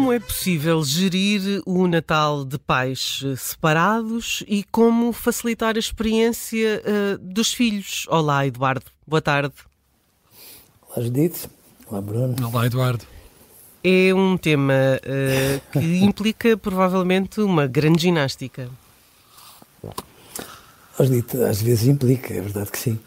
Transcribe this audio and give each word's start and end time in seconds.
Como 0.00 0.14
é 0.14 0.18
possível 0.18 0.82
gerir 0.82 1.62
o 1.66 1.86
Natal 1.86 2.42
de 2.42 2.58
pais 2.58 3.20
eh, 3.22 3.36
separados 3.36 4.42
e 4.48 4.64
como 4.72 5.12
facilitar 5.12 5.76
a 5.76 5.78
experiência 5.78 6.82
uh, 6.86 7.18
dos 7.18 7.52
filhos? 7.52 8.06
Olá, 8.08 8.46
Eduardo. 8.46 8.86
Boa 9.06 9.20
tarde. 9.20 9.52
Olá, 10.88 11.04
Judite. 11.04 11.50
Olá, 11.86 12.00
Bruno. 12.00 12.34
Olá, 12.48 12.64
Eduardo. 12.64 13.04
É 13.84 14.14
um 14.14 14.38
tema 14.38 14.72
uh, 14.72 15.70
que 15.70 15.78
implica 16.02 16.56
provavelmente 16.56 17.42
uma 17.42 17.66
grande 17.66 18.00
ginástica. 18.00 18.70
Judite, 20.98 21.36
às 21.42 21.60
vezes 21.60 21.86
implica, 21.86 22.32
é 22.32 22.40
verdade 22.40 22.70
que 22.70 22.78
sim. 22.78 22.98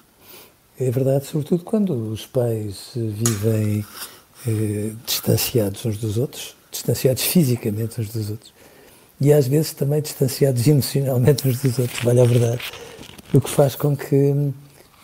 É 0.79 0.91
verdade, 0.91 1.25
sobretudo 1.25 1.63
quando 1.63 2.11
os 2.11 2.27
pais 2.27 2.91
vivem 2.93 3.83
eh, 4.47 4.91
distanciados 5.07 5.83
uns 5.87 5.97
dos 5.97 6.19
outros 6.19 6.55
distanciados 6.73 7.23
fisicamente 7.23 8.01
uns 8.01 8.09
dos 8.09 8.29
outros 8.29 8.53
e 9.19 9.31
às 9.31 9.47
vezes 9.47 9.73
também 9.73 10.01
distanciados 10.01 10.67
emocionalmente 10.67 11.47
uns 11.47 11.61
dos 11.61 11.79
outros, 11.79 12.03
vale 12.03 12.21
a 12.21 12.25
verdade. 12.25 12.61
O 13.33 13.39
que 13.39 13.49
faz 13.49 13.75
com 13.75 13.95
que 13.95 14.51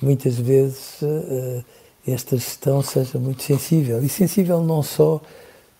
muitas 0.02 0.36
vezes 0.36 1.02
uh, 1.02 1.64
esta 2.06 2.36
gestão 2.36 2.82
seja 2.82 3.18
muito 3.18 3.44
sensível. 3.44 4.04
E 4.04 4.10
sensível 4.10 4.62
não 4.62 4.84
só 4.84 5.22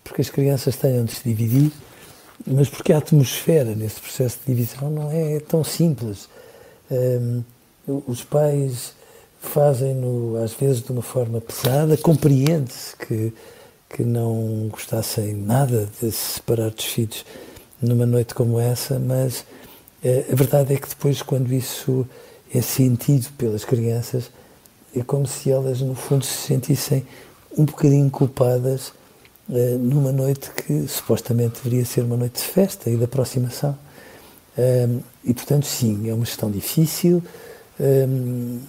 porque 0.02 0.22
as 0.22 0.30
crianças 0.30 0.76
tenham 0.76 1.04
de 1.04 1.14
se 1.14 1.22
dividir, 1.22 1.70
mas 2.46 2.68
porque 2.68 2.92
a 2.92 2.98
atmosfera 2.98 3.74
nesse 3.74 4.00
processo 4.00 4.38
de 4.46 4.54
divisão 4.54 4.90
não 4.90 5.10
é 5.10 5.40
tão 5.40 5.62
simples. 5.62 6.28
Um, 6.90 7.42
os 8.06 8.24
pais 8.24 8.94
fazem-no 9.40 10.42
às 10.42 10.52
vezes 10.54 10.82
de 10.82 10.92
uma 10.92 11.02
forma 11.02 11.40
pesada, 11.40 11.96
compreende-se 11.96 12.96
que 12.96 13.32
que 13.90 14.04
não 14.04 14.68
gostassem 14.70 15.34
nada 15.34 15.88
de 16.00 16.10
se 16.12 16.34
separar 16.34 16.70
dos 16.70 16.84
filhos 16.84 17.26
numa 17.82 18.06
noite 18.06 18.34
como 18.34 18.58
essa, 18.58 18.98
mas 18.98 19.44
eh, 20.02 20.26
a 20.30 20.34
verdade 20.34 20.74
é 20.74 20.76
que 20.76 20.88
depois, 20.88 21.20
quando 21.22 21.52
isso 21.52 22.06
é 22.54 22.62
sentido 22.62 23.28
pelas 23.36 23.64
crianças, 23.64 24.30
é 24.96 25.02
como 25.02 25.26
se 25.26 25.50
elas, 25.50 25.80
no 25.80 25.94
fundo, 25.94 26.24
se 26.24 26.46
sentissem 26.48 27.06
um 27.56 27.64
bocadinho 27.64 28.08
culpadas 28.10 28.92
eh, 29.52 29.76
numa 29.78 30.12
noite 30.12 30.50
que 30.50 30.86
supostamente 30.86 31.60
deveria 31.62 31.84
ser 31.84 32.02
uma 32.02 32.16
noite 32.16 32.40
de 32.40 32.46
festa 32.46 32.88
e 32.88 32.96
de 32.96 33.04
aproximação. 33.04 33.76
Um, 34.56 35.00
e, 35.24 35.32
portanto, 35.32 35.66
sim, 35.66 36.08
é 36.08 36.14
uma 36.14 36.24
gestão 36.24 36.50
difícil. 36.50 37.22
Um, 37.78 38.60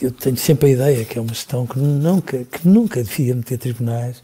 eu 0.00 0.10
tenho 0.10 0.36
sempre 0.36 0.70
a 0.70 0.72
ideia 0.72 1.04
que 1.04 1.18
é 1.18 1.22
uma 1.22 1.32
gestão 1.32 1.66
que 1.66 1.78
nunca, 1.78 2.44
que 2.44 2.66
nunca 2.66 3.02
devia 3.02 3.34
meter 3.34 3.58
tribunais, 3.58 4.22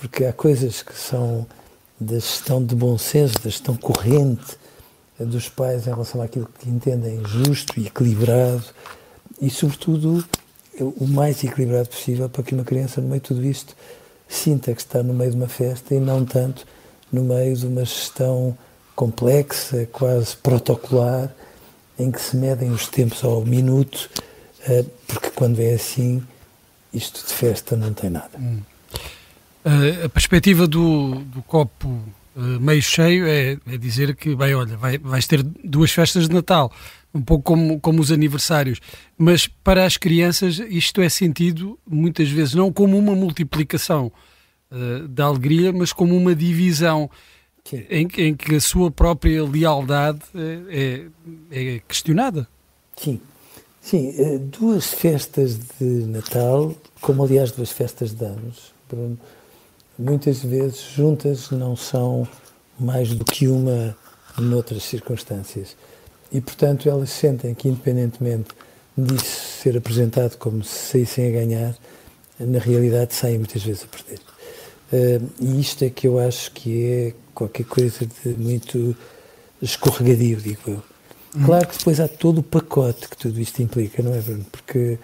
porque 0.00 0.24
há 0.24 0.32
coisas 0.32 0.82
que 0.82 0.96
são 0.96 1.46
da 2.00 2.14
gestão 2.14 2.64
de 2.64 2.74
bom 2.74 2.96
senso, 2.96 3.34
da 3.34 3.50
gestão 3.50 3.76
corrente 3.76 4.58
dos 5.18 5.50
pais 5.50 5.86
em 5.86 5.90
relação 5.90 6.22
àquilo 6.22 6.48
que 6.58 6.70
entendem 6.70 7.22
justo 7.26 7.78
e 7.78 7.86
equilibrado 7.86 8.64
e, 9.40 9.50
sobretudo, 9.50 10.24
o 10.80 11.06
mais 11.06 11.44
equilibrado 11.44 11.90
possível 11.90 12.28
para 12.30 12.42
que 12.42 12.54
uma 12.54 12.64
criança, 12.64 13.02
no 13.02 13.08
meio 13.08 13.20
de 13.20 13.28
tudo 13.28 13.44
isto, 13.44 13.76
sinta 14.26 14.72
que 14.72 14.80
está 14.80 15.02
no 15.02 15.12
meio 15.12 15.32
de 15.32 15.36
uma 15.36 15.48
festa 15.48 15.94
e 15.94 16.00
não 16.00 16.24
tanto 16.24 16.66
no 17.12 17.22
meio 17.22 17.54
de 17.54 17.66
uma 17.66 17.84
gestão 17.84 18.56
complexa, 18.96 19.86
quase 19.92 20.36
protocolar, 20.36 21.30
em 21.98 22.10
que 22.10 22.20
se 22.20 22.36
medem 22.36 22.70
os 22.70 22.88
tempos 22.88 23.22
ao 23.22 23.44
minuto, 23.44 24.08
eh, 24.66 24.84
porque 25.06 25.30
quando 25.30 25.60
é 25.60 25.74
assim, 25.74 26.22
isto 26.94 27.26
de 27.26 27.32
festa 27.34 27.76
não 27.76 27.92
tem 27.92 28.08
nada. 28.08 28.38
Hum. 28.38 28.60
Uh, 29.64 30.06
a 30.06 30.08
perspectiva 30.08 30.66
do, 30.66 31.16
do 31.16 31.42
copo 31.42 31.86
uh, 31.86 32.40
meio 32.60 32.80
cheio 32.80 33.26
é, 33.26 33.58
é, 33.66 33.76
dizer 33.76 34.16
que, 34.16 34.34
bem, 34.34 34.54
olha, 34.54 34.74
vai, 34.74 34.96
vais 34.96 35.26
ter 35.26 35.42
duas 35.42 35.90
festas 35.92 36.28
de 36.28 36.34
Natal, 36.34 36.72
um 37.12 37.20
pouco 37.20 37.44
como, 37.44 37.78
como 37.78 38.00
os 38.00 38.10
aniversários, 38.10 38.80
mas 39.18 39.46
para 39.46 39.84
as 39.84 39.98
crianças 39.98 40.58
isto 40.60 41.02
é 41.02 41.10
sentido 41.10 41.78
muitas 41.86 42.30
vezes 42.30 42.54
não 42.54 42.72
como 42.72 42.96
uma 42.96 43.14
multiplicação 43.14 44.10
uh, 44.70 45.06
da 45.08 45.26
alegria, 45.26 45.74
mas 45.74 45.92
como 45.92 46.16
uma 46.16 46.34
divisão 46.34 47.10
em, 47.90 48.08
em, 48.16 48.34
que 48.34 48.54
a 48.54 48.60
sua 48.60 48.90
própria 48.90 49.44
lealdade 49.44 50.20
é, 50.70 51.06
é, 51.50 51.74
é 51.74 51.82
questionada. 51.86 52.48
Sim. 52.96 53.20
Sim, 53.82 54.12
duas 54.58 54.92
festas 54.92 55.58
de 55.78 55.84
Natal, 55.84 56.74
como 57.00 57.24
aliás 57.24 57.50
duas 57.50 57.70
festas 57.70 58.12
de 58.12 58.24
anos, 58.24 58.74
Bruno, 58.88 59.18
muitas 60.00 60.38
vezes 60.38 60.80
juntas 60.80 61.50
não 61.50 61.76
são 61.76 62.26
mais 62.78 63.12
do 63.12 63.24
que 63.24 63.46
uma 63.46 63.96
noutras 64.38 64.82
circunstâncias. 64.84 65.76
E, 66.32 66.40
portanto, 66.40 66.88
elas 66.88 67.10
sentem 67.10 67.54
que, 67.54 67.68
independentemente 67.68 68.48
disso 68.96 69.62
ser 69.62 69.76
apresentado 69.76 70.36
como 70.36 70.64
se 70.64 70.92
saíssem 70.92 71.28
a 71.28 71.30
ganhar, 71.30 71.74
na 72.38 72.58
realidade 72.58 73.14
saem 73.14 73.38
muitas 73.38 73.62
vezes 73.62 73.84
a 73.84 73.86
perder. 73.86 74.20
Uh, 74.92 75.30
e 75.40 75.60
isto 75.60 75.84
é 75.84 75.90
que 75.90 76.06
eu 76.06 76.18
acho 76.18 76.50
que 76.52 76.84
é 76.84 77.14
qualquer 77.34 77.64
coisa 77.64 78.06
de 78.06 78.30
muito 78.30 78.96
escorregadio, 79.60 80.38
digo 80.38 80.60
eu. 80.66 80.82
Hum. 81.36 81.44
Claro 81.44 81.68
que 81.68 81.78
depois 81.78 82.00
há 82.00 82.08
todo 82.08 82.38
o 82.38 82.42
pacote 82.42 83.08
que 83.08 83.16
tudo 83.16 83.40
isto 83.40 83.62
implica, 83.62 84.02
não 84.02 84.14
é, 84.14 84.20
Bruno? 84.20 84.44
Porque 84.50 84.98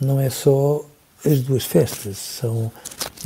não 0.00 0.20
é 0.20 0.30
só 0.30 0.84
as 1.24 1.40
duas 1.40 1.64
festas, 1.64 2.18
são 2.18 2.70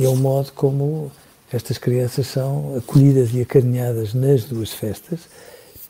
é 0.05 0.09
o 0.09 0.15
modo 0.15 0.51
como 0.53 1.11
estas 1.51 1.77
crianças 1.77 2.27
são 2.27 2.75
acolhidas 2.77 3.33
e 3.33 3.41
acarinhadas 3.41 4.13
nas 4.13 4.43
duas 4.43 4.73
festas 4.73 5.21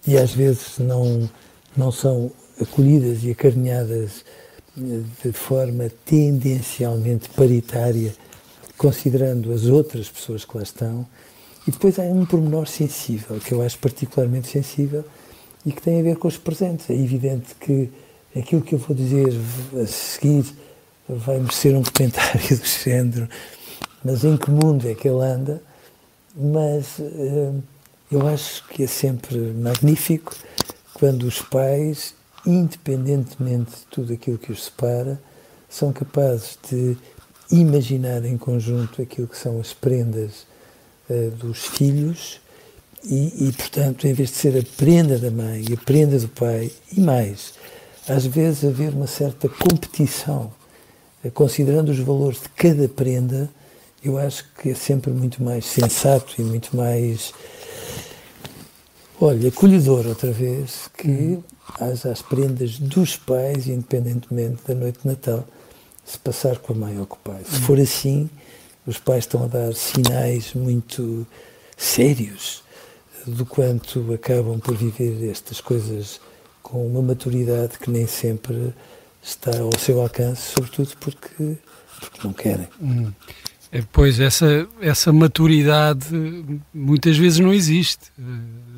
e 0.06 0.18
às 0.18 0.32
vezes 0.32 0.78
não, 0.80 1.30
não 1.76 1.92
são 1.92 2.32
acolhidas 2.62 3.24
e 3.24 3.32
acarinhadas 3.32 4.24
eh, 4.78 5.02
de 5.24 5.32
forma 5.32 5.92
tendencialmente 6.06 7.30
paritária, 7.30 8.16
considerando 8.78 9.52
as 9.52 9.66
outras 9.66 10.08
pessoas 10.10 10.46
que 10.46 10.56
lá 10.56 10.64
estão. 10.64 11.06
E 11.68 11.72
depois 11.72 12.00
há 12.00 12.04
um 12.04 12.26
pormenor 12.26 12.68
sensível, 12.68 13.40
que 13.40 13.52
eu 13.52 13.62
acho 13.62 13.78
particularmente 13.80 14.48
sensível 14.48 15.04
e 15.66 15.72
que 15.72 15.82
tem 15.82 16.00
a 16.00 16.04
ver 16.04 16.16
com 16.18 16.28
os 16.28 16.38
presentes. 16.38 16.90
É 16.90 16.94
evidente 16.94 17.56
que 17.60 17.90
aquilo 18.38 18.62
que 18.62 18.76
eu 18.76 18.80
vou 18.80 18.96
dizer 18.96 19.34
a 19.82 19.86
seguir 19.86 20.46
vai 21.10 21.40
merecer 21.40 21.76
um 21.76 21.84
comentário 21.84 22.48
do 22.58 22.66
género 22.66 23.28
mas 24.04 24.24
em 24.24 24.38
que 24.38 24.50
mundo 24.50 24.88
é 24.88 24.94
que 24.94 25.08
ele 25.08 25.24
anda? 25.24 25.62
Mas 26.36 27.00
uh, 27.00 27.64
eu 28.12 28.28
acho 28.28 28.68
que 28.70 28.84
é 28.84 28.88
sempre 28.88 29.38
magnífico 29.38 30.34
quando 30.94 31.24
os 31.24 31.42
pais, 31.42 32.14
independentemente 32.46 33.72
de 33.72 33.86
tudo 33.92 34.14
aquilo 34.14 34.38
que 34.38 34.52
os 34.52 34.66
separa, 34.66 35.20
são 35.70 35.92
capazes 35.92 36.58
de 36.70 36.98
imaginar 37.52 38.24
em 38.26 38.38
conjunto 38.38 39.02
aquilo 39.02 39.28
que 39.28 39.38
são 39.38 39.60
as 39.60 39.74
prendas 39.74 40.46
uh, 41.10 41.32
dos 41.32 41.66
filhos 41.66 42.40
e, 43.04 43.48
e, 43.48 43.54
portanto, 43.54 44.08
em 44.08 44.14
vez 44.14 44.30
de 44.30 44.36
ser 44.36 44.58
a 44.58 44.64
prenda 44.76 45.18
da 45.18 45.32
mãe 45.32 45.64
e 45.70 45.74
a 45.74 45.78
prenda 45.78 46.20
do 46.20 46.28
pai, 46.28 46.72
e 46.92 47.00
mais, 47.00 47.54
às 48.08 48.26
vezes 48.26 48.66
haver 48.66 48.94
uma 48.94 49.08
certa 49.08 49.48
competição, 49.48 50.52
uh, 51.24 51.32
considerando 51.32 51.90
os 51.90 52.00
valores 52.00 52.42
de 52.42 52.50
cada 52.50 52.88
prenda, 52.90 53.50
eu 54.04 54.18
acho 54.18 54.46
que 54.60 54.70
é 54.70 54.76
sempre 54.76 55.12
muito 55.12 55.44
mais 55.44 55.66
sensato 55.66 56.36
e 56.40 56.44
muito 56.44 56.76
mais, 56.76 57.34
olha, 59.20 59.50
acolhedor 59.50 60.06
outra 60.08 60.32
vez, 60.32 60.90
que 60.98 61.40
as, 61.80 62.06
as 62.06 62.22
prendas 62.22 62.80
dos 62.80 63.18
pais, 63.18 63.68
independentemente 63.68 64.62
da 64.68 64.76
noite 64.76 65.00
de 65.02 65.08
Natal, 65.08 65.46
se 66.06 66.18
passar 66.20 66.58
com 66.60 66.74
a 66.74 66.76
mãe 66.76 67.00
ou 67.00 67.06
com 67.06 67.16
o 67.16 67.20
pai. 67.20 67.42
Se 67.44 67.60
for 67.62 67.80
assim, 67.80 68.30
os 68.86 68.98
pais 68.98 69.26
estão 69.26 69.44
a 69.44 69.48
dar 69.48 69.74
sinais 69.74 70.54
muito 70.54 71.28
sérios 71.76 72.64
do 73.26 73.46
quanto 73.46 74.14
acabam 74.14 74.60
por 74.60 74.76
viver 74.76 75.30
estas 75.30 75.60
coisas 75.60 76.22
com 76.64 76.86
uma 76.88 77.02
maturidade 77.02 77.78
que 77.78 77.90
nem 77.90 78.08
sempre 78.08 78.74
está 79.22 79.52
ao 79.60 79.78
seu 79.78 80.02
alcance, 80.02 80.54
sobretudo 80.54 80.96
porque, 81.00 81.58
porque 82.00 82.20
não 82.24 82.34
querem. 82.34 82.68
Hum. 82.82 83.12
É, 83.72 83.84
pois, 83.92 84.20
essa, 84.20 84.68
essa 84.80 85.12
maturidade 85.12 86.08
muitas 86.74 87.18
vezes 87.18 87.40
não 87.40 87.54
existe. 87.54 88.12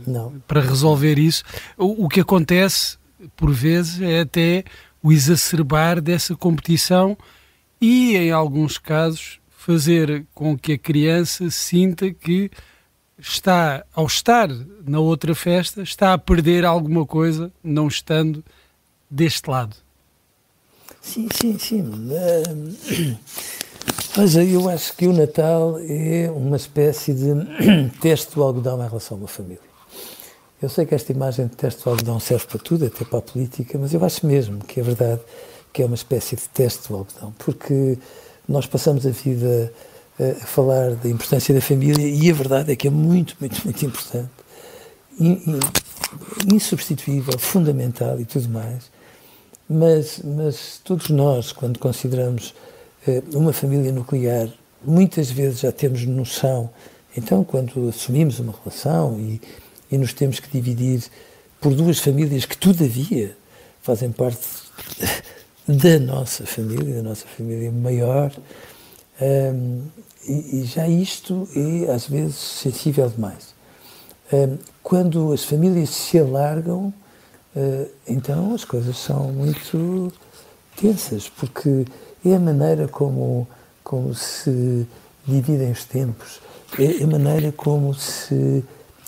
Não. 0.06 0.34
Para 0.48 0.62
resolver 0.62 1.20
isso, 1.20 1.44
o, 1.78 2.06
o 2.06 2.10
que 2.10 2.22
acontece, 2.22 2.98
por 3.36 3.52
vezes, 3.52 4.02
é 4.02 4.22
até 4.22 4.64
o 5.02 5.12
exacerbar 5.12 6.02
dessa 6.02 6.36
competição 6.36 7.18
e, 7.80 8.16
em 8.16 8.32
alguns 8.32 8.78
casos, 8.78 9.40
fazer 9.50 10.26
com 10.34 10.58
que 10.58 10.74
a 10.74 10.78
criança 10.78 11.50
sinta 11.52 12.12
que 12.12 12.50
está, 13.18 13.86
ao 13.94 14.08
estar 14.08 14.50
na 14.86 15.00
outra 15.00 15.36
festa, 15.36 15.82
está 15.82 16.14
a 16.14 16.18
perder 16.18 16.66
alguma 16.66 17.06
coisa 17.06 17.52
não 17.64 17.88
estando 17.88 18.44
deste 19.10 19.50
lado. 19.50 19.76
Sim, 21.02 21.28
sim, 21.32 21.58
sim. 21.60 21.92
Mas 24.18 24.36
eu 24.36 24.68
acho 24.68 24.96
que 24.96 25.08
o 25.08 25.14
Natal 25.14 25.78
é 25.80 26.32
uma 26.32 26.58
espécie 26.58 27.14
de 27.14 27.30
teste 28.02 28.36
do 28.36 28.44
algodão 28.44 28.84
em 28.84 28.88
relação 28.88 29.18
uma 29.18 29.28
família. 29.28 29.70
Eu 30.62 30.68
sei 30.68 30.86
que 30.86 30.96
esta 30.96 31.12
imagem 31.12 31.48
de 31.48 31.56
teste 31.56 31.84
do 31.84 31.90
algodão 31.90 32.20
serve 32.20 32.46
para 32.48 32.60
tudo, 32.60 32.86
até 32.86 33.06
para 33.06 33.20
a 33.20 33.22
política, 33.22 33.78
mas 33.78 33.94
eu 33.94 34.04
acho 34.04 34.26
mesmo 34.26 34.60
que 34.66 34.80
é 34.80 34.84
verdade 34.84 35.22
que 35.72 35.82
é 35.82 35.86
uma 35.86 35.96
espécie 35.96 36.36
de 36.36 36.50
teste 36.50 36.90
do 36.90 36.96
algodão, 36.96 37.34
porque 37.38 37.98
nós 38.48 38.66
passamos 38.66 39.06
a 39.06 39.12
vida 39.12 39.72
a 40.20 40.46
falar 40.46 40.96
da 40.96 41.08
importância 41.08 41.54
da 41.54 41.62
família 41.62 42.06
e 42.06 42.30
a 42.30 42.34
verdade 42.34 42.74
é 42.74 42.76
que 42.76 42.88
é 42.88 42.92
muito, 42.92 43.38
muito, 43.40 43.64
muito 43.64 43.86
importante, 43.86 44.30
insubstituível, 46.52 47.38
fundamental 47.40 48.20
e 48.20 48.26
tudo 48.26 48.50
mais. 48.50 48.92
Mas, 49.70 50.20
mas 50.24 50.82
todos 50.84 51.10
nós, 51.10 51.52
quando 51.54 51.78
consideramos 51.80 52.54
eh, 52.56 52.69
uma 53.34 53.54
família 53.54 53.92
nuclear, 53.92 54.50
muitas 54.84 55.32
vezes 55.32 55.62
já 55.62 55.72
temos 55.72 56.06
noção. 56.06 56.70
Então, 57.16 57.44
quando 57.44 57.90
assumimos 57.90 58.40
uma 58.40 58.54
relação 58.54 59.20
e, 59.20 59.42
e 59.92 59.98
nos 59.98 60.14
temos 60.14 60.40
que 60.40 60.50
dividir 60.50 61.04
por 61.60 61.74
duas 61.74 62.00
famílias 62.00 62.46
que, 62.46 62.58
todavia, 62.58 63.36
fazem 63.82 64.12
parte 64.12 64.40
da 65.68 66.00
nossa 66.00 66.46
família, 66.46 66.96
da 66.96 67.04
nossa 67.04 67.26
família 67.28 67.72
maior, 67.72 68.32
um, 69.22 69.84
e, 70.28 70.62
e, 70.62 70.66
já 70.66 70.88
isto 70.88 71.48
é, 71.56 71.92
às 71.92 72.08
vezes, 72.08 72.36
sensível 72.36 73.10
demais. 73.10 73.54
Um, 74.32 74.58
quando 74.84 75.34
as 75.34 75.44
famílias 75.44 75.90
se 75.90 76.20
alargam, 76.20 76.94
uh, 77.56 77.90
então 78.08 78.54
as 78.54 78.64
coisas 78.64 78.98
são 78.98 79.32
muito 79.32 80.12
tensas, 80.76 81.28
porque 81.28 81.86
é 82.26 82.36
a 82.36 82.40
maneira 82.40 82.88
como, 82.88 83.48
como 83.84 84.14
se 84.14 84.88
dividem 85.26 85.72
os 85.72 85.86
tempos, 85.86 86.40
é 86.78 87.04
a 87.04 87.08
maneira 87.08 87.52
como 87.52 87.94
se 87.94 88.64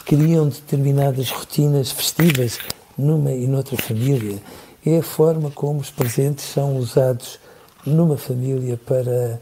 criam 0.06 0.48
determinadas 0.50 1.30
rotinas 1.30 1.92
festivas 1.92 2.60
numa 2.98 3.32
e 3.32 3.48
noutra 3.48 3.78
família, 3.78 4.42
é 4.86 4.98
a 4.98 5.04
forma 5.04 5.52
como 5.52 5.80
os 5.80 5.92
presentes 5.92 6.46
são 6.46 6.78
usados 6.78 7.40
numa 7.86 8.18
família 8.18 8.78
para 8.78 9.40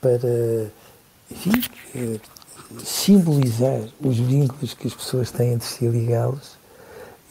para 0.00 0.70
enfim, 1.30 1.52
simbolizar 2.84 3.80
os 4.00 4.18
vínculos 4.18 4.74
que 4.74 4.86
as 4.86 4.94
pessoas 4.94 5.30
têm 5.30 5.54
entre 5.54 5.66
si 5.66 5.84
e 5.84 5.88
ligá-los, 5.88 6.52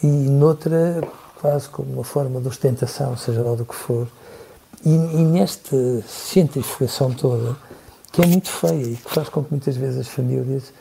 e 0.01 0.07
noutra, 0.07 1.01
quase 1.39 1.69
como 1.69 1.93
uma 1.93 2.03
forma 2.03 2.41
de 2.41 2.47
ostentação, 2.47 3.15
seja 3.15 3.41
lá 3.41 3.55
do 3.55 3.65
que 3.65 3.75
for. 3.75 4.07
E, 4.85 4.89
e 4.89 5.23
nesta 5.23 6.01
centrifugação 6.07 7.11
toda, 7.13 7.55
que 8.11 8.21
é 8.21 8.25
muito 8.25 8.49
feia 8.49 8.83
e 8.83 8.95
que 8.95 9.09
faz 9.09 9.29
com 9.29 9.43
que 9.43 9.51
muitas 9.51 9.77
vezes 9.77 9.99
as 9.99 10.07
famílias 10.07 10.73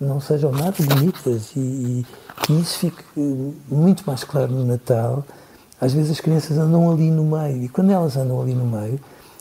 não 0.00 0.20
sejam 0.20 0.50
nada 0.50 0.76
bonitas, 0.80 1.50
e, 1.54 1.60
e, 1.60 2.06
e 2.48 2.60
isso 2.60 2.78
fica 2.78 3.04
muito 3.68 4.02
mais 4.06 4.24
claro 4.24 4.50
no 4.52 4.64
Natal. 4.64 5.24
Às 5.80 5.92
vezes 5.92 6.12
as 6.12 6.20
crianças 6.20 6.56
andam 6.56 6.90
ali 6.90 7.10
no 7.10 7.24
meio, 7.24 7.64
e 7.64 7.68
quando 7.68 7.90
elas 7.90 8.16
andam 8.16 8.40
ali 8.40 8.54
no 8.54 8.64
meio, 8.64 8.98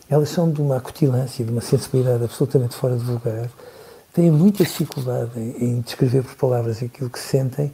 elas 0.10 0.30
são 0.30 0.52
de 0.52 0.60
uma 0.60 0.78
acutilância, 0.78 1.46
de 1.46 1.52
uma 1.52 1.62
sensibilidade 1.62 2.24
absolutamente 2.24 2.76
fora 2.76 2.98
de 2.98 3.06
lugar, 3.06 3.50
têm 4.12 4.32
muita 4.32 4.64
dificuldade 4.64 5.32
em, 5.40 5.64
em 5.64 5.82
descrever 5.82 6.24
por 6.24 6.36
palavras 6.36 6.82
aquilo 6.82 7.10
que 7.10 7.20
sentem, 7.20 7.72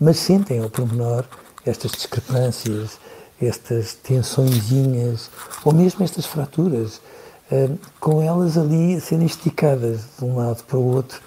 mas 0.00 0.16
sentem 0.16 0.62
ao 0.62 0.70
pormenor 0.70 1.24
estas 1.66 1.90
discrepâncias, 1.90 2.98
estas 3.46 3.94
tensõezinhas, 3.94 5.30
ou 5.64 5.72
mesmo 5.72 6.04
estas 6.04 6.26
fraturas, 6.26 7.00
uh, 7.50 7.78
com 8.00 8.22
elas 8.22 8.56
ali 8.56 9.00
serem 9.00 9.26
esticadas 9.26 10.00
de 10.18 10.24
um 10.24 10.36
lado 10.36 10.62
para 10.64 10.78
o 10.78 10.94
outro 10.94 11.20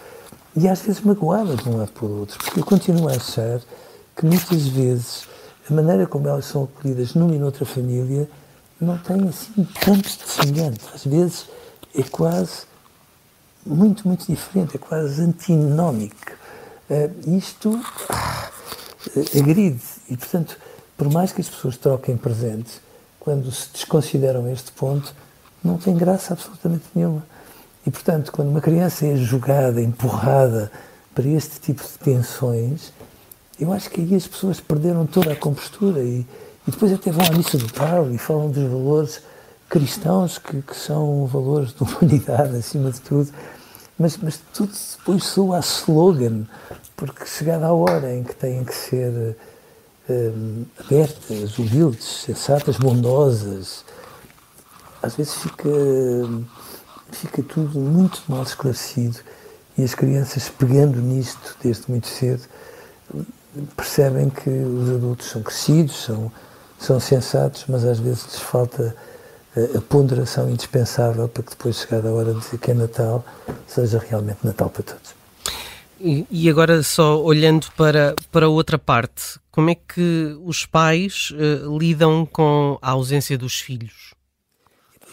e 0.56 0.68
às 0.70 0.82
vezes 0.82 1.02
magoadas 1.02 1.58
de 1.58 1.70
um 1.70 1.78
lado 1.78 1.92
para 1.92 2.06
o 2.06 2.20
outro, 2.20 2.38
porque 2.38 2.60
eu 2.60 2.66
continuo 2.66 3.10
a 3.10 3.14
achar 3.14 3.60
que 4.16 4.26
muitas 4.26 4.68
vezes 4.68 5.28
a 5.70 5.74
maneira 5.74 6.08
como 6.08 6.28
elas 6.28 6.46
são 6.46 6.64
acolhidas 6.64 7.14
numa 7.14 7.36
e 7.36 7.40
noutra 7.40 7.66
família 7.66 8.30
não 8.80 8.98
tem 8.98 9.28
assim 9.28 9.68
tantos 9.84 10.18
de 10.18 10.28
semelhante. 10.28 10.82
Às 10.94 11.06
vezes 11.06 11.48
é 11.94 12.04
quase 12.04 12.64
muito, 13.66 14.08
muito 14.08 14.26
diferente, 14.28 14.76
é 14.76 14.80
quase 14.80 15.22
antinómico. 15.22 16.32
Uh, 16.90 17.36
isto 17.38 17.72
uh, 17.72 19.40
agride. 19.40 19.82
E, 20.10 20.16
portanto, 20.16 20.58
por 20.98 21.12
mais 21.12 21.32
que 21.32 21.42
as 21.42 21.50
pessoas 21.50 21.78
troquem 21.78 22.16
presentes, 22.16 22.80
quando 23.20 23.52
se 23.52 23.70
desconsideram 23.74 24.50
este 24.52 24.72
ponto, 24.72 25.14
não 25.64 25.78
tem 25.78 25.96
graça 25.96 26.34
absolutamente 26.34 26.86
nenhuma. 26.94 27.24
E, 27.86 27.92
portanto, 27.92 28.32
quando 28.32 28.50
uma 28.50 28.62
criança 28.62 29.06
é 29.06 29.16
jogada, 29.16 29.82
empurrada 29.82 30.72
para 31.14 31.28
este 31.28 31.60
tipo 31.60 31.84
de 31.84 31.98
tensões, 32.00 32.94
eu 33.60 33.72
acho 33.74 33.90
que 33.90 34.02
aí 34.02 34.16
as 34.16 34.28
pessoas 34.28 34.60
perderam 34.60 35.06
toda 35.06 35.32
a 35.32 35.36
compostura 35.36 36.02
e, 36.02 36.26
e 36.68 36.72
depois 36.72 36.92
até 36.92 37.12
vão 37.12 37.26
à 37.26 37.32
missa 37.32 37.58
do 37.58 37.72
Paulo 37.72 38.14
e 38.14 38.18
falam 38.18 38.50
dos 38.50 38.70
valores 38.70 39.22
cristãos, 39.70 40.38
que, 40.38 40.62
que 40.62 40.76
são 40.76 41.26
valores 41.26 41.74
de 41.74 41.84
humanidade, 41.84 42.56
acima 42.58 42.92
de 42.92 43.02
tudo. 43.02 43.32
Mas, 43.98 44.18
mas 44.18 44.42
tudo 44.54 44.74
depois 44.98 45.24
soa 45.24 45.58
a 45.58 45.62
slogan, 45.62 46.46
porque 46.96 47.26
chegada 47.26 47.68
a 47.68 47.74
hora 47.74 48.14
em 48.14 48.24
que 48.24 48.36
têm 48.36 48.64
que 48.64 48.74
ser 48.74 49.38
um, 50.10 50.66
abertas, 50.80 51.58
humildes, 51.58 52.24
sensatas, 52.26 52.78
bondosas, 52.78 53.84
às 55.02 55.16
vezes 55.16 55.36
fica, 55.36 55.70
fica 57.12 57.44
tudo 57.44 57.80
muito 57.80 58.24
mal 58.28 58.44
esclarecido 58.44 59.20
e 59.78 59.84
as 59.84 59.94
crianças, 59.94 60.50
pegando 60.50 61.00
nisto 61.02 61.56
desde 61.62 61.90
muito 61.90 62.08
cedo, 62.08 62.44
percebem 63.76 64.30
que 64.30 64.50
os 64.50 64.90
adultos 64.90 65.28
são 65.28 65.42
crescidos, 65.42 66.04
são 66.04 66.32
são 66.80 67.00
sensatos, 67.00 67.66
mas 67.68 67.86
às 67.86 68.00
vezes 68.00 68.24
lhes 68.26 68.40
falta 68.40 68.96
a, 69.56 69.78
a 69.78 69.82
ponderação 69.82 70.50
indispensável 70.50 71.28
para 71.28 71.44
que 71.44 71.52
depois, 71.52 71.78
chegada 71.78 72.10
a 72.10 72.12
hora 72.12 72.34
de 72.34 72.40
dizer 72.40 72.58
que 72.58 72.72
é 72.72 72.74
Natal, 72.74 73.24
seja 73.68 74.00
realmente 74.00 74.40
Natal 74.44 74.70
para 74.70 74.84
todos. 74.84 75.16
E 76.00 76.50
agora, 76.50 76.84
só 76.84 77.22
olhando 77.22 77.68
para, 77.78 78.16
para 78.32 78.50
outra 78.50 78.78
parte, 78.78 79.40
como 79.50 79.70
é 79.70 79.76
que 79.76 80.38
os 80.44 80.66
pais 80.66 81.32
uh, 81.32 81.78
lidam 81.78 82.26
com 82.26 82.78
a 82.82 82.92
ausência 82.92 83.38
dos 83.38 83.60
filhos? 83.60 84.14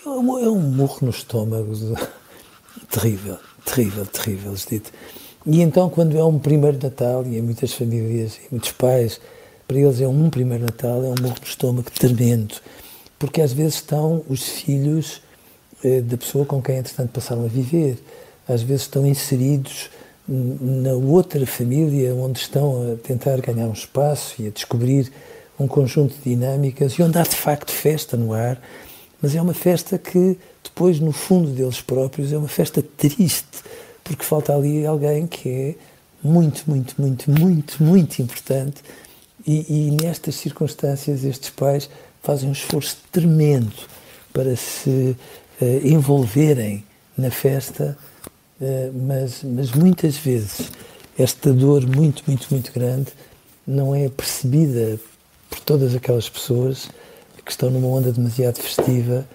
É 0.04 0.08
um, 0.08 0.38
é 0.38 0.48
murro 0.48 0.98
no 1.02 1.10
estômago 1.10 1.72
terrível, 2.90 3.38
terrível, 3.64 4.06
terrível, 4.06 4.54
dito. 4.54 4.90
E 5.46 5.60
então, 5.60 5.88
quando 5.88 6.18
é 6.18 6.24
um 6.24 6.38
primeiro 6.38 6.78
Natal, 6.82 7.24
e 7.24 7.38
em 7.38 7.42
muitas 7.42 7.72
famílias, 7.72 8.36
e 8.38 8.48
muitos 8.50 8.72
pais 8.72 9.20
para 9.66 9.78
eles 9.78 10.00
é 10.00 10.08
um 10.08 10.28
primeiro 10.28 10.64
Natal, 10.64 11.04
é 11.04 11.08
um 11.08 11.22
morro 11.22 11.40
de 11.40 11.46
estômago 11.46 11.90
tremendo, 11.90 12.56
porque 13.18 13.40
às 13.40 13.52
vezes 13.52 13.74
estão 13.74 14.24
os 14.28 14.42
filhos 14.42 15.22
eh, 15.84 16.00
da 16.00 16.16
pessoa 16.16 16.44
com 16.44 16.60
quem, 16.60 16.76
entretanto, 16.76 17.10
passaram 17.10 17.44
a 17.44 17.48
viver, 17.48 18.02
às 18.48 18.62
vezes 18.62 18.82
estão 18.82 19.06
inseridos 19.06 19.88
na 20.28 20.92
outra 20.92 21.44
família, 21.46 22.14
onde 22.14 22.38
estão 22.38 22.92
a 22.92 22.96
tentar 22.96 23.40
ganhar 23.40 23.66
um 23.66 23.72
espaço 23.72 24.40
e 24.40 24.46
a 24.46 24.50
descobrir 24.50 25.10
um 25.58 25.66
conjunto 25.66 26.14
de 26.14 26.30
dinâmicas 26.30 26.92
e 26.92 27.02
onde 27.02 27.18
há 27.18 27.22
de 27.22 27.36
facto 27.36 27.70
festa 27.70 28.16
no 28.16 28.32
ar, 28.32 28.60
mas 29.20 29.34
é 29.34 29.42
uma 29.42 29.54
festa 29.54 29.98
que 29.98 30.38
depois, 30.62 30.98
no 31.00 31.12
fundo 31.12 31.50
deles 31.50 31.80
próprios, 31.80 32.32
é 32.32 32.38
uma 32.38 32.48
festa 32.48 32.82
triste, 32.96 33.62
porque 34.02 34.24
falta 34.24 34.54
ali 34.54 34.86
alguém 34.86 35.26
que 35.26 35.48
é 35.48 35.74
muito, 36.22 36.62
muito, 36.66 36.94
muito, 37.00 37.30
muito, 37.30 37.82
muito 37.82 38.22
importante 38.22 38.82
e, 39.46 39.88
e, 39.88 39.90
nestas 39.90 40.36
circunstâncias, 40.36 41.24
estes 41.24 41.50
pais 41.50 41.90
fazem 42.22 42.48
um 42.48 42.52
esforço 42.52 42.96
tremendo 43.10 43.72
para 44.32 44.54
se 44.56 45.16
uh, 45.60 45.86
envolverem 45.86 46.84
na 47.18 47.30
festa, 47.30 47.98
mas, 48.94 49.42
mas 49.42 49.72
muitas 49.72 50.16
vezes 50.16 50.70
esta 51.18 51.52
dor 51.52 51.86
muito, 51.86 52.22
muito, 52.26 52.48
muito 52.50 52.72
grande 52.72 53.12
não 53.66 53.94
é 53.94 54.08
percebida 54.08 54.98
por 55.50 55.60
todas 55.60 55.94
aquelas 55.94 56.28
pessoas 56.28 56.88
que 57.44 57.50
estão 57.50 57.70
numa 57.70 57.88
onda 57.88 58.12
demasiado 58.12 58.58
festiva 58.58 59.26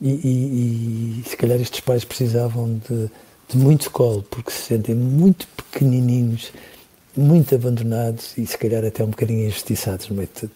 e, 0.00 0.10
e, 0.10 1.20
e 1.20 1.28
se 1.28 1.36
calhar 1.36 1.60
estes 1.60 1.80
pais 1.80 2.04
precisavam 2.04 2.80
de, 2.88 3.10
de 3.48 3.56
muito 3.56 3.90
colo 3.90 4.22
porque 4.22 4.50
se 4.50 4.62
sentem 4.62 4.94
muito 4.94 5.46
pequenininhos, 5.56 6.52
muito 7.16 7.54
abandonados 7.54 8.36
e 8.36 8.46
se 8.46 8.56
calhar 8.58 8.84
até 8.84 9.02
um 9.02 9.08
bocadinho 9.08 9.46
injustiçados 9.46 10.08
no 10.08 10.16
meio 10.16 10.28
de 10.28 10.40
tudo. 10.40 10.52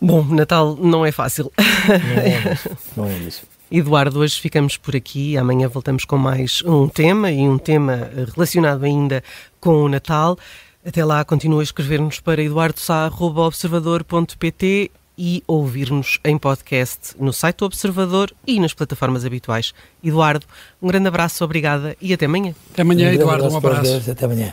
Bom, 0.00 0.24
Natal 0.24 0.74
não 0.76 1.06
é 1.06 1.12
fácil. 1.12 1.52
Não 1.56 2.22
é, 2.22 2.58
não 2.96 3.06
é 3.06 3.18
mesmo. 3.20 3.46
Eduardo, 3.74 4.20
hoje 4.20 4.38
ficamos 4.38 4.76
por 4.76 4.94
aqui. 4.94 5.34
Amanhã 5.38 5.66
voltamos 5.66 6.04
com 6.04 6.18
mais 6.18 6.62
um 6.62 6.86
tema 6.86 7.30
e 7.30 7.48
um 7.48 7.56
tema 7.56 8.10
relacionado 8.34 8.84
ainda 8.84 9.24
com 9.58 9.82
o 9.82 9.88
Natal. 9.88 10.36
Até 10.84 11.02
lá, 11.02 11.24
continua 11.24 11.62
a 11.62 11.64
escrever-nos 11.64 12.20
para 12.20 12.42
eduardosá.observador.pt 12.42 14.90
e 15.16 15.42
ouvir-nos 15.46 16.20
em 16.22 16.36
podcast 16.36 17.16
no 17.18 17.32
site 17.32 17.60
do 17.60 17.64
Observador 17.64 18.30
e 18.46 18.60
nas 18.60 18.74
plataformas 18.74 19.24
habituais. 19.24 19.72
Eduardo, 20.04 20.44
um 20.82 20.88
grande 20.88 21.08
abraço, 21.08 21.42
obrigada 21.42 21.96
e 21.98 22.12
até 22.12 22.26
amanhã. 22.26 22.54
Até 22.74 22.82
amanhã, 22.82 23.08
um 23.08 23.12
Eduardo, 23.14 23.48
um 23.48 23.56
abraço. 23.56 24.10
Até 24.10 24.26
amanhã. 24.26 24.52